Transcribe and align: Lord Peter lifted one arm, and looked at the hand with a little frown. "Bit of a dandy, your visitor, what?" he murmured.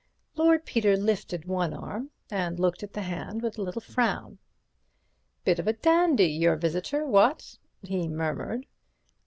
Lord 0.35 0.65
Peter 0.65 0.97
lifted 0.97 1.45
one 1.45 1.75
arm, 1.75 2.09
and 2.31 2.59
looked 2.59 2.81
at 2.81 2.93
the 2.93 3.03
hand 3.03 3.43
with 3.43 3.59
a 3.59 3.61
little 3.61 3.83
frown. 3.83 4.39
"Bit 5.45 5.59
of 5.59 5.67
a 5.67 5.73
dandy, 5.73 6.25
your 6.25 6.55
visitor, 6.55 7.05
what?" 7.05 7.59
he 7.83 8.07
murmured. 8.07 8.65